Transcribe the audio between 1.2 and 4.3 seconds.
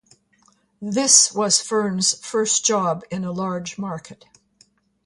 was Stern's first job in a large market.